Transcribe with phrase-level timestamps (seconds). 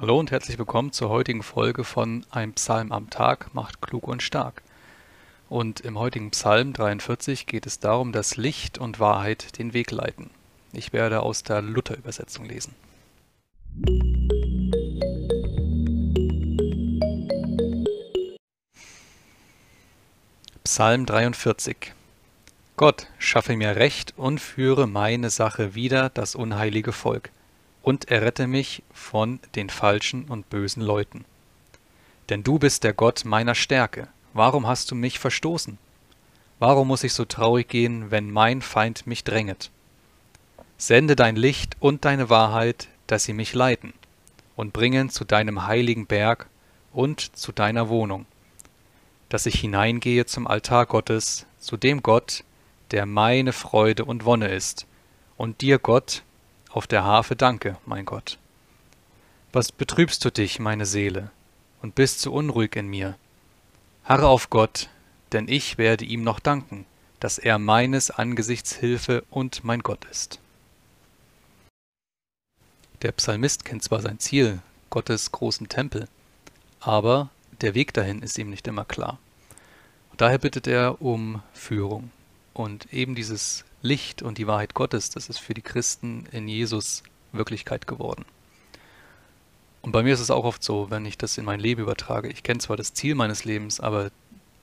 [0.00, 4.22] Hallo und herzlich willkommen zur heutigen Folge von Ein Psalm am Tag macht klug und
[4.22, 4.62] stark.
[5.48, 10.30] Und im heutigen Psalm 43 geht es darum, dass Licht und Wahrheit den Weg leiten.
[10.72, 12.76] Ich werde aus der Luther-Übersetzung lesen.
[20.62, 21.92] Psalm 43
[22.76, 27.32] Gott, schaffe mir Recht und führe meine Sache wider das unheilige Volk
[27.82, 31.24] und errette mich von den falschen und bösen Leuten.
[32.28, 34.08] Denn du bist der Gott meiner Stärke.
[34.34, 35.78] Warum hast du mich verstoßen?
[36.58, 39.70] Warum muss ich so traurig gehen, wenn mein Feind mich dränget?
[40.76, 43.92] Sende dein Licht und deine Wahrheit, dass sie mich leiten
[44.56, 46.48] und bringen zu deinem heiligen Berg
[46.92, 48.26] und zu deiner Wohnung,
[49.28, 52.44] dass ich hineingehe zum Altar Gottes, zu dem Gott,
[52.90, 54.86] der meine Freude und Wonne ist,
[55.36, 56.22] und dir, Gott,
[56.70, 58.38] auf der Harfe danke, mein Gott.
[59.52, 61.30] Was betrübst du dich, meine Seele,
[61.82, 63.16] und bist so unruhig in mir?
[64.04, 64.88] Harre auf Gott,
[65.32, 66.86] denn ich werde ihm noch danken,
[67.20, 70.40] dass er meines Angesichts Hilfe und mein Gott ist.
[73.02, 74.60] Der Psalmist kennt zwar sein Ziel,
[74.90, 76.08] Gottes großen Tempel,
[76.80, 79.18] aber der Weg dahin ist ihm nicht immer klar.
[80.16, 82.10] Daher bittet er um Führung.
[82.58, 87.04] Und eben dieses Licht und die Wahrheit Gottes, das ist für die Christen in Jesus
[87.30, 88.24] Wirklichkeit geworden.
[89.80, 92.28] Und bei mir ist es auch oft so, wenn ich das in mein Leben übertrage.
[92.28, 94.10] Ich kenne zwar das Ziel meines Lebens, aber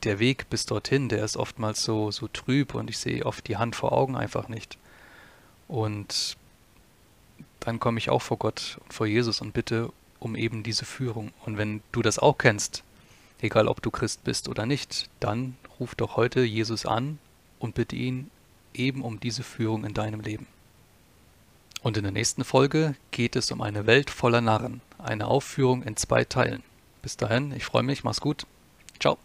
[0.03, 3.55] der Weg bis dorthin, der ist oftmals so, so trüb und ich sehe oft die
[3.55, 4.77] Hand vor Augen einfach nicht.
[5.69, 6.35] Und
[7.61, 11.31] dann komme ich auch vor Gott und vor Jesus und bitte um eben diese Führung.
[11.45, 12.83] Und wenn du das auch kennst,
[13.39, 17.19] egal ob du Christ bist oder nicht, dann ruf doch heute Jesus an
[17.59, 18.29] und bitte ihn
[18.73, 20.47] eben um diese Führung in deinem Leben.
[21.81, 25.95] Und in der nächsten Folge geht es um eine Welt voller Narren, eine Aufführung in
[25.97, 26.63] zwei Teilen.
[27.01, 28.47] Bis dahin, ich freue mich, mach's gut.
[28.99, 29.17] Ciao.